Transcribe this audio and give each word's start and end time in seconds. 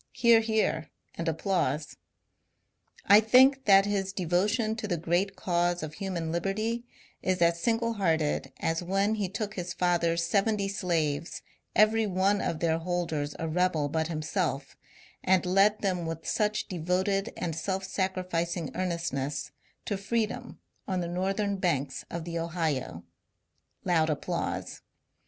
(Hear, 0.13 0.39
hear, 0.39 0.89
and 1.13 1.27
applause.) 1.27 1.95
I 3.05 3.19
think 3.19 3.65
that 3.65 3.85
his 3.85 4.11
devotion 4.13 4.75
to 4.77 4.87
the 4.87 4.97
great 4.97 5.35
cause 5.35 5.83
of 5.83 5.93
human 5.93 6.31
liberty 6.31 6.85
is 7.21 7.39
as 7.39 7.61
single 7.61 7.93
hearted 7.93 8.51
as 8.59 8.81
when 8.81 9.13
be 9.13 9.29
took 9.29 9.53
his 9.53 9.75
father's 9.75 10.23
seventy 10.25 10.67
slaves, 10.67 11.43
every 11.75 12.07
one 12.07 12.41
of 12.41 12.61
their 12.61 12.79
holders 12.79 13.35
a 13.37 13.47
rebel 13.47 13.89
but 13.89 14.07
himself, 14.07 14.75
and 15.23 15.45
led 15.45 15.81
them 15.81 16.07
with 16.07 16.25
such 16.25 16.67
devoted 16.67 17.31
and 17.37 17.55
self 17.55 17.83
sacrificing 17.83 18.71
earnestness 18.73 19.51
to 19.85 19.97
freedom 19.99 20.59
on 20.87 21.01
the 21.01 21.07
northern 21.07 21.57
banks 21.57 22.05
of 22.09 22.23
the 22.25 22.39
Ohio. 22.39 23.03
(Loud 23.85 24.09
applause.) 24.09 24.81